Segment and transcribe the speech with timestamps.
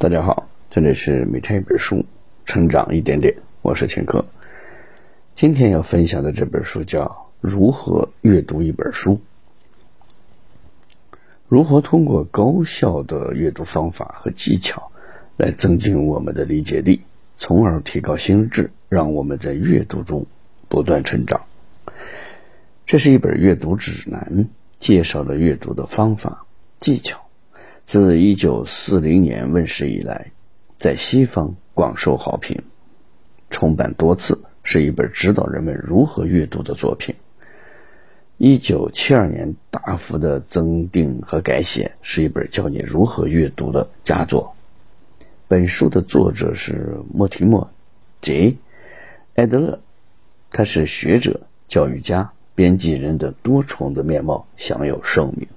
[0.00, 2.06] 大家好，这里是每天一本书，
[2.46, 4.24] 成长一点点，我是秦科。
[5.34, 7.04] 今天要分享的这本书叫
[7.42, 9.20] 《如何阅读一本书》，
[11.48, 14.90] 如何通过高效的阅读方法和技巧
[15.36, 17.02] 来增进我们的理解力，
[17.36, 20.24] 从而提高心智，让我们在阅读中
[20.70, 21.42] 不断成长。
[22.86, 24.48] 这是一本阅读指南，
[24.78, 26.46] 介绍了阅读的方法
[26.78, 27.20] 技巧。
[27.90, 30.30] 自一九四零年问世以来，
[30.76, 32.62] 在西方广受好评，
[33.50, 37.16] 重版多次，是一本指导人们如何阅读的作品。
[38.36, 44.54] 一九七二年大幅的增订和改写，是一本教你如何阅读的佳作。
[45.48, 47.72] 本书的作者是莫提莫
[48.22, 48.54] ·J·
[49.34, 49.80] 埃德勒，
[50.52, 55.48] 他是学者、教育家、编辑人的多重的面貌，享有盛名。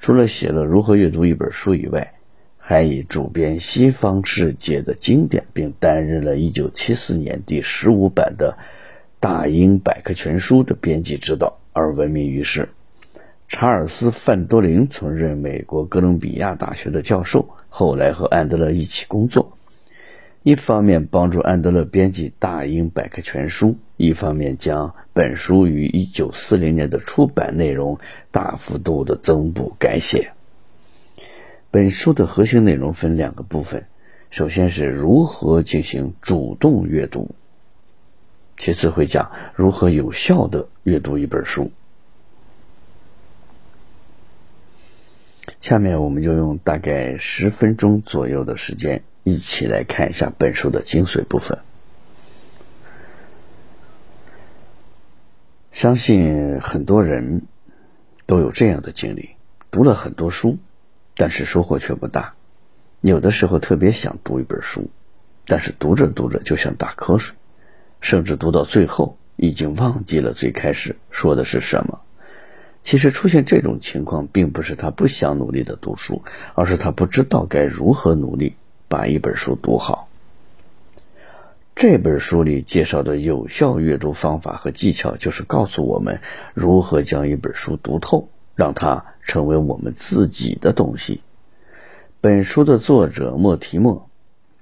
[0.00, 2.14] 除了写了如何阅读一本书以外，
[2.56, 8.56] 还以主编西方世界的经典，并担任了1974年第十五版的
[9.20, 12.70] 《大英百科全书》的编辑指导而闻名于世。
[13.46, 19.58] 查尔斯·范多林曾任美国哥伦比亚大学的教授，后来和安德勒一起工作。
[20.42, 27.98] 一方面帮助安德勒编辑《大英百科全书》，一方面将本书于1940年的出版内容
[28.30, 30.32] 大幅度的增补改写。
[31.70, 33.84] 本书的核心内容分两个部分，
[34.30, 37.34] 首先是如何进行主动阅读，
[38.56, 41.70] 其次会讲如何有效的阅读一本书。
[45.60, 49.02] 下面我们就用大概十分钟左右的时间。
[49.30, 51.58] 一起来看一下本书的精髓部分。
[55.72, 57.42] 相信很多人
[58.26, 59.30] 都有这样的经历：
[59.70, 60.58] 读了很多书，
[61.14, 62.34] 但是收获却不大。
[63.00, 64.90] 有的时候特别想读一本书，
[65.46, 67.36] 但是读着读着就想打瞌睡，
[68.00, 72.00] 甚至读到最后已经忘记了最开始说的是什么。
[72.82, 76.22] 其实出现这种情况，并不是他不想努力的读书，
[76.54, 78.56] 而是他不知道该如何努力。
[78.90, 80.08] 把一本书读好。
[81.76, 86.20] 这本书里介绍的有效阅读方法和技巧，就是告诉我们
[86.54, 91.22] 如何将一本书读透，让它成为我们自己的东西。
[92.20, 94.10] 本书的作者莫提莫、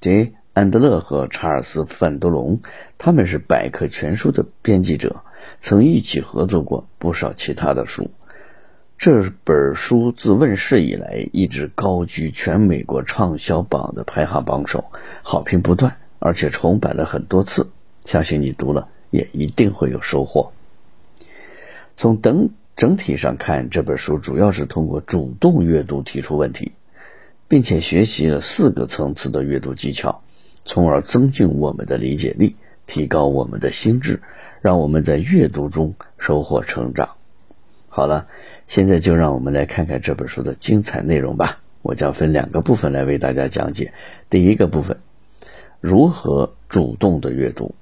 [0.00, 2.58] 杰安德勒和查尔斯范多龙，
[2.98, 5.22] 他们是百科全书的编辑者，
[5.60, 8.10] 曾一起合作过不少其他的书。
[8.98, 14.86] 这本书自问世以来，一直高居全美国畅销榜的排行榜首，
[15.22, 17.70] 好评不断，而且重版了很多次。
[18.06, 20.50] 相信你读了也一定会有收获。
[21.96, 26.72] 从整整体上看，这本书主要是通过主动阅读提出问题，
[27.48, 30.22] 并且学习了四个层次的阅读技巧，
[30.64, 34.22] 从而增进我们的理解力，提高我们的心智，
[34.62, 37.15] 让我们在阅读中收获成长。
[37.96, 38.26] 好了，
[38.66, 41.62] 现在就让我们来看看这本书的精彩内容吧。
[41.80, 43.94] 我将分两个部分来为大家讲解。
[44.28, 44.98] 第一个部分，
[45.80, 47.74] 如何主动的阅读。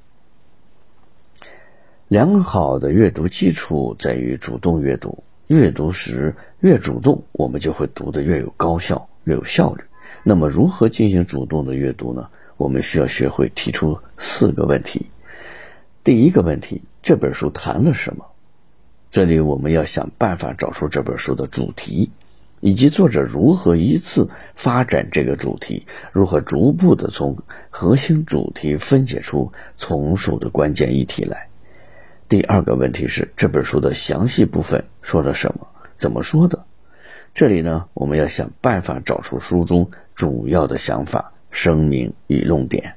[2.06, 5.24] 良好的阅读基础在于主动阅读。
[5.48, 9.82] 阅读时越主动，我们就会读得越有高效、越有效率。
[10.22, 12.28] 那么，如何进行主动的阅读呢？
[12.56, 15.06] 我们需要学会提出四个问题。
[16.04, 18.26] 第一个问题，这本书谈了什么？
[19.14, 22.10] 这里我们要想办法找出这本书的主题，
[22.58, 27.38] 以及作者如何依次发展这个主题，如何逐步的从
[27.70, 31.46] 核心主题分解出从属的关键议题来。
[32.28, 36.64] 第二个问题是这本书的详细部分说了什么，怎么说的？
[37.34, 42.96] 这里呢，我们要想办法找出书中主要的想法、声明与论点。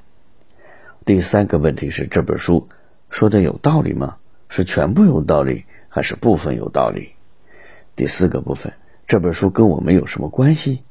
[1.05, 2.69] 第三个问题是这本书
[3.11, 4.15] 说的有道理吗？
[4.49, 5.65] 是全部有道理？
[5.97, 7.13] 还是部分有道理。
[7.95, 8.73] 第四个部分，
[9.07, 10.83] 这本书跟我们有什么关系？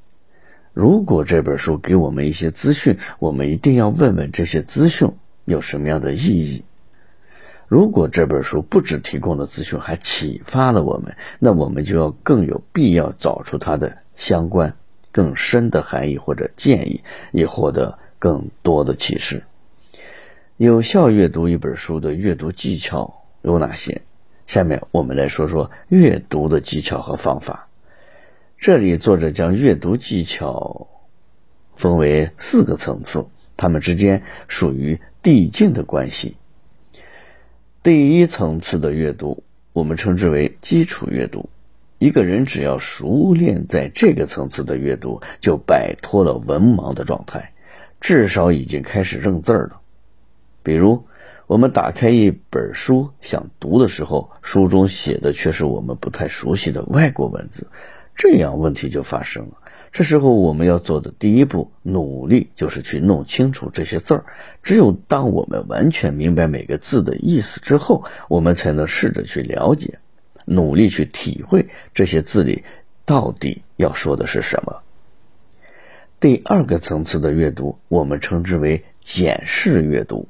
[0.73, 5.13] 如果这本书给我们一些资讯，我们一定要问问这些资讯
[5.45, 6.65] 有什么样的意义。
[7.69, 14.75] 如果这本书不只提供了资讯，还启发了我们，那我们就要更有必要找出它的相关、
[15.13, 19.45] 更深的含义或者建议，以获得更多的启示。
[20.57, 24.03] 有效阅读一本书的阅读技巧有哪些？
[24.47, 27.69] 下面我们来说说阅读的技巧和方法。
[28.59, 30.89] 这里作者将阅读技巧
[31.75, 33.27] 分为四个层次，
[33.57, 36.37] 它们之间属于递进的关系。
[37.83, 41.51] 第一层次的阅读，我们称之为基础阅读。
[41.99, 47.53] 一个人只要熟练在这个层次的阅读，就摆脱了文盲的状态，
[48.01, 49.81] 至少已经开始认字儿了。
[50.63, 51.07] 比如，
[51.47, 57.69] 我们打开一本书想读的时候，书中写的却是我们不太熟悉的外国文字，
[58.17, 59.59] 这样问题就发生了。
[59.93, 64.25] 这时候我们要做的第一步努力，就是去弄清楚这些字儿。
[64.65, 70.01] 只有当我们完全明白每个字的意思之后，我们才能试着去了解。
[70.45, 72.65] 努力去体会这些字里
[73.05, 74.83] 到底要说的是什么。
[76.19, 80.29] 第二个层次的阅读，我们称之为检视阅读。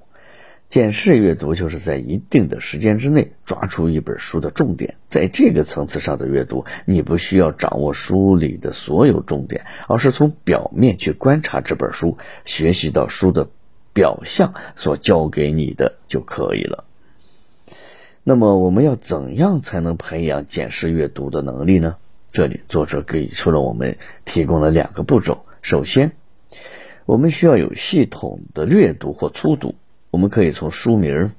[0.68, 4.96] 检视阅读就是在一定的时间之内抓出一本书的重点。
[5.08, 13.48] 在这个层次上的阅读，你不需要掌握书里的所有重点，而是从表面去观察这本书，学习到书的
[13.92, 16.84] 表象所教给你的就可以了。
[18.24, 21.96] 那么我们要怎样才能培养检视阅读的能力呢？
[22.32, 25.46] 这里作者给出了我们提供了两个步骤。
[25.62, 26.10] 首先，
[27.06, 29.76] 我们需要有系统的略读或粗读。
[30.16, 31.32] 我们可以从书名、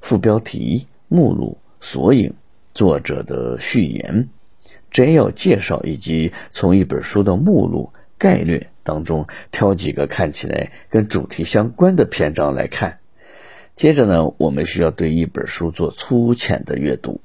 [0.00, 2.32] 副标题、目录、索引、
[2.72, 4.30] 作者的序言、
[4.90, 13.00] 摘要介绍，以及从一本书的目录概略当中挑几个看起来跟主题相关的篇章来看。
[13.74, 17.20] 接着呢，我们需要对一本书做粗浅的阅读。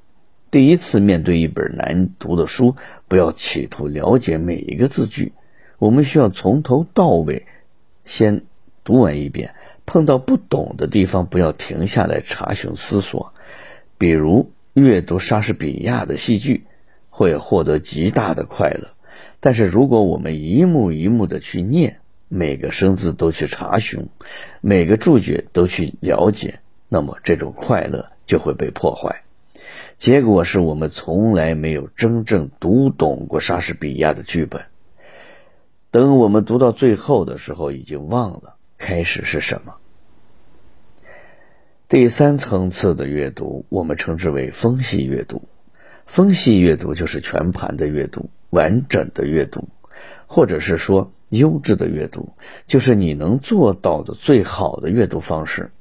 [0.52, 2.76] 第一次面对一本难读的书，
[3.08, 5.32] 不要企图了解每一个字句，
[5.80, 7.46] 我们需要从头到尾
[8.04, 8.42] 先
[8.84, 9.56] 读完一遍。
[9.86, 13.34] 碰到不懂的地方，不要停下来查询思索。
[13.98, 16.66] 比如阅读莎士比亚的戏剧，
[17.10, 18.90] 会获得极大的快乐。
[19.40, 21.98] 但是如果我们一幕一幕的去念。
[22.34, 24.08] 每个生字都去查询，
[24.62, 29.24] 每个注解都去了解，那么这种快乐就会被破坏。
[29.98, 34.62] 结果是我们从来没有真正读懂过莎士比亚的剧本。
[35.92, 39.76] 等我们读到最后的时候，已经忘了开始是什么。
[41.88, 45.44] 第三层次的阅读，我们称之为分析阅读。
[46.08, 49.70] 分析阅读就是全盘的阅读，完整的阅读。
[50.26, 52.34] 或者是说，优质的阅读
[52.66, 55.72] 就是你能做到的最好的阅读方式。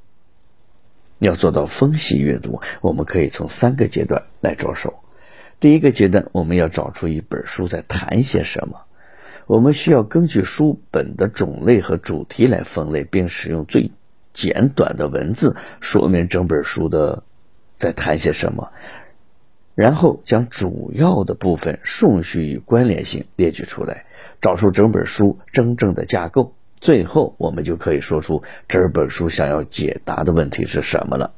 [1.18, 5.00] 要做到分析阅读，我们可以从三个阶段来着手。
[5.58, 8.82] 第一个阶段，我们要找出一本书在谈些什么。
[9.50, 13.90] 我们需要根据书本的种类和主题来分类，并使用最
[14.32, 17.24] 简短的文字说明整本书的
[17.76, 18.70] 在谈些什么。
[19.74, 24.04] 然后将主要的部分顺序与关联性列举出来，
[24.40, 26.54] 找出整本书真正的架构。
[26.80, 31.34] 最后，我们就可以说出这本书想要解答的问题是什么了。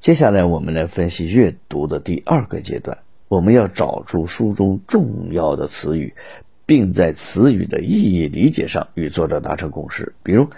[0.00, 2.98] 接下来，我们来分析阅读的第二个阶段。
[3.28, 6.14] 我们要找出书中重要的词语，
[6.66, 10.12] 并在词语的意义理解上与作者达成共识。
[10.22, 10.50] 比如，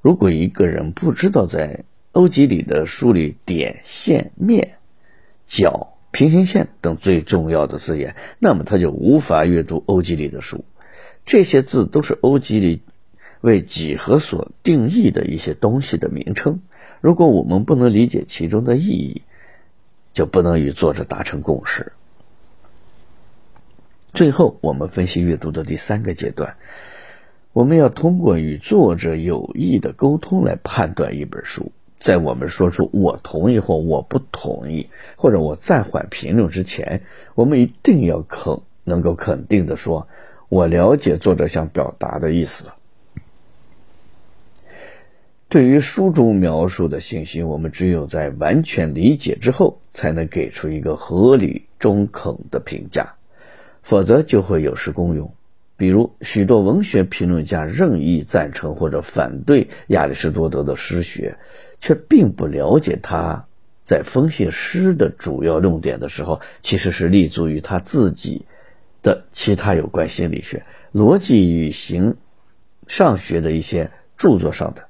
[0.00, 4.74] 如果一个人不知道在欧几里的书里点、线、面、
[5.46, 5.90] 角。
[6.10, 10.64] 平行线等最重要的字眼，那么他就无法阅读欧几里的书。
[11.24, 12.82] 这些字都是欧几里
[13.40, 16.60] 为几何所定义的一些东西的名称。
[17.00, 19.22] 如果我们不能理解其中的意义，
[20.12, 21.90] 就不能与作者达成共识。
[24.14, 26.54] 最后，我们分析阅读的第三个阶段，
[27.52, 31.72] 我们要通过与作者有意的沟通来判断一本书。
[31.98, 37.02] 在我们说出我同意或我不同意，或者我暂缓评论之前，
[37.34, 40.06] 我们一定要肯能够肯定的说，
[40.48, 42.76] 我了解作者想表达的意思了。
[45.48, 53.14] 对于书中描述的信息，我们只有在完全理解之后，才能给出一个合理中肯的评价，
[53.84, 55.28] 否则就会有失公允。
[55.76, 61.38] 比如，许多文学评论家任意赞成或者反对亚里士多德的诗学。
[61.80, 63.46] 却并不了解他
[63.84, 68.46] 在分析诗的主要论点的时候，其实是立足于他自己
[69.02, 70.64] 的其他有关心理学、
[70.94, 72.16] 逻辑与形
[72.86, 74.84] 上学的一些著作上的。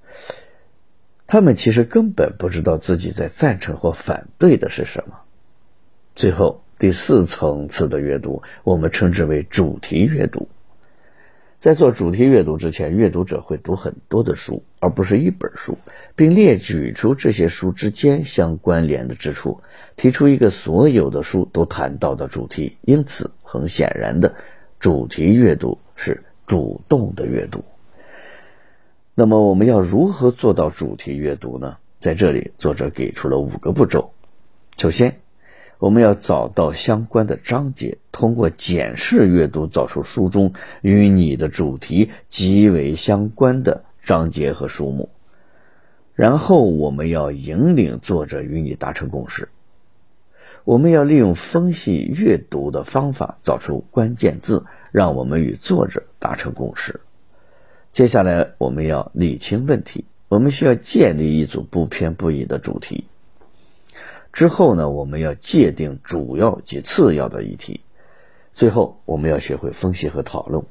[1.26, 5.22] 他们其实根本不知道自己在赞成或反对的是什么。
[6.14, 10.50] 最后，第四层次的阅读，我们称之为主题阅读。
[11.58, 15.78] 在做主题阅读之前，阅读者会读很多的书，而不是一本书，
[16.14, 19.62] 并列举出这些书之间相关联的之处，
[19.96, 22.76] 提出一个所有的书都谈到的主题。
[22.82, 24.34] 因此，很显然的，
[24.78, 27.64] 主题阅读是主动的阅读。
[29.14, 31.78] 那么，我们要如何做到主题阅读呢？
[31.98, 34.12] 在这里，作者给出了五个步骤。
[34.76, 35.20] 首先，
[35.78, 40.52] 我们要找到相关的章节，通过检视阅读，找出书中
[40.82, 45.10] 与你的主题极为相关的章节和书目。
[46.14, 49.48] 然后，我们要引领作者与你达成共识。
[50.62, 57.00] 我们要利用分析阅读的方法，找出关键字，让我们与作者达成共识。
[57.92, 60.04] 接下来，我们要理清问题。
[60.28, 63.04] 我们需要建立一组不偏不倚的主题。
[64.34, 67.80] 之后呢，我们要界定主要及次要的议题。
[68.52, 70.64] 最后，我们要学会分析和讨论。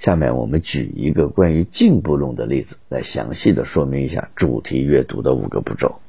[0.00, 6.00] 下面我们举一个关于进步论的例子，来详细的说明一下主题阅读的五个步骤。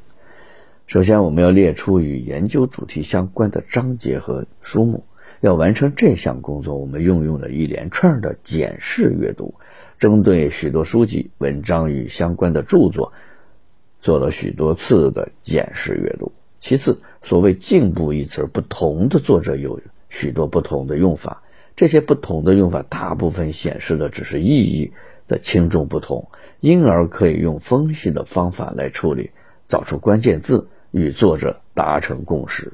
[0.88, 5.04] 首先，我们要列出与研究主题相关的章节和书目。
[5.42, 9.54] 要完成这项工作，我们运用了一连串的检视阅读，
[10.00, 13.14] 针对许多书籍、文章与相关的著作，
[14.02, 16.32] 做了许多次的检视阅读。
[16.60, 21.42] 其次，所谓“进步”一词，不同的作者有许多不同的用法，
[21.76, 24.92] 这些不同的用法大部分显示的只是意义
[25.28, 29.32] 的轻重不同，因而可以用分析的方法来处理，
[29.68, 32.74] 找出关键字，与作者达成共识。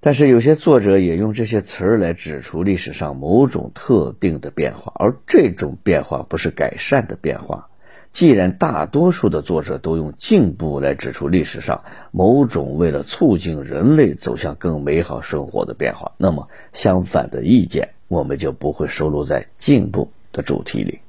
[0.00, 7.68] 但是有些作者也用这些词儿来指出历史上某种特定的变化，而这种变化不是改善的变化。
[8.14, 21.00] 既然大多数的作者都用进步来指出历史上某种为了促进人类走向更美好生活的变化，那么相反的意见我们就不会收录在进步的主题里。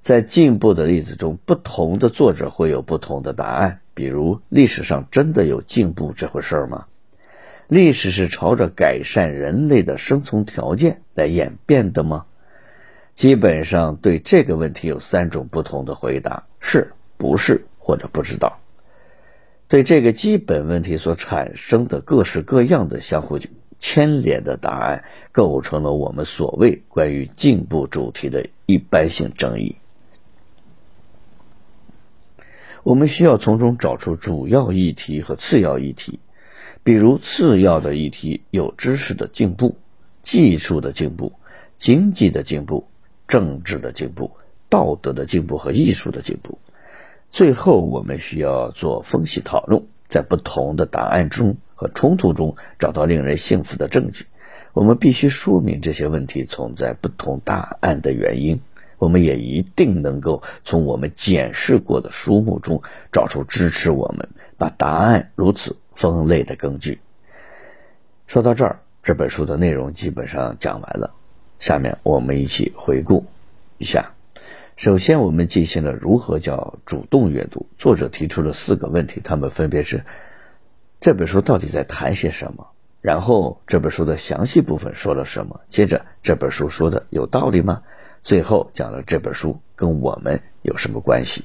[0.00, 3.80] 在进步的例子中，不同的作者会有不同的答案。
[3.92, 6.84] 比如，历史上真的有进步这回事儿吗？
[7.66, 12.24] 历史是朝着改善人类的生存条件来演变的吗？
[13.18, 18.60] 基本上对这个问题有三种不同的回答：是、不是或者不知道。
[19.66, 23.40] 对这个基本问题所产生的各式各样的相互
[23.76, 29.74] 牵连的答案，构成了我们所谓关于进步主题的一般性争议。
[32.84, 36.20] 我们需要从中找出主要议题和次要议题。
[36.84, 39.76] 比如，次要的议题有知识的进步、
[40.22, 41.32] 技术的进步、
[41.78, 42.86] 经济的进步。
[43.28, 44.32] 政治的进步、
[44.68, 46.58] 道德的进步和艺术的进步。
[47.30, 54.26] 最后，我们需要做分析讨论，在不同的答案中和冲突中找到令人信服的证据。
[54.72, 58.60] 我们必须说明这些问题存在不同答案的原因。
[58.96, 62.82] 我们也一定能够从我们检视过的书目中
[63.12, 67.00] 找出支持我们把答案如此分类的根据。
[68.26, 71.14] 说到这儿，这本书的内容基本上讲完了。
[71.58, 73.26] 下面我们一起回顾
[73.78, 74.12] 一下。
[74.76, 77.66] 首先，我们进行了如何叫主动阅读。
[77.78, 80.04] 作者提出了四个问题，他们分别是：
[81.00, 82.68] 这本书到底在谈些什么？
[83.00, 85.60] 然后这本书的详细部分说了什么？
[85.68, 87.82] 接着这本书说的有道理吗？
[88.22, 91.44] 最后讲了这本书跟我们有什么关系？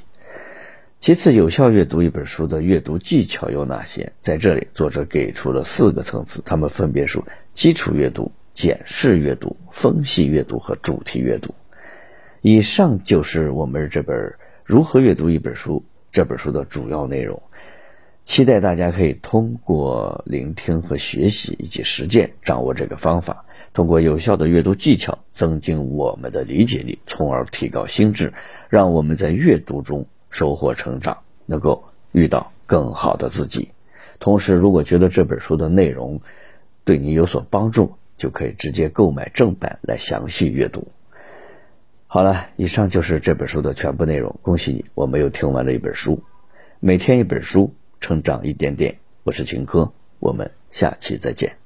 [0.99, 4.13] 其次，有效阅读一本书的阅读技巧有哪些？
[4.19, 7.19] 在这里，作者给出了四个层次，他们分别是
[7.53, 8.31] 基础阅读。
[8.53, 11.53] 检视阅读、分析阅读和主题阅读。
[12.41, 14.17] 以上就是我们这本
[14.63, 17.41] 《如何阅读一本书》这本书的主要内容。
[18.23, 28.31] 期待大家可以通过聆听和学习以及实践，掌握这个方法，通过有效的阅读技巧，增进我们的理解力，从而提高心智，
[28.69, 31.83] 让我们在阅读中收获成长，能够
[32.13, 33.71] 遇到更好的自己。
[34.19, 36.21] 同时，如果觉得这本书的内容
[36.85, 40.87] 对你有所帮助，就可以直接购买正版来详细阅读。
[42.07, 44.37] 好了，以上就是这本书的全部内容。
[44.41, 46.23] 恭喜你，我没有听完了一本书。
[46.79, 48.99] 每天一本书，成长一点点。
[49.23, 51.62] 我是秦科，我们下期再见。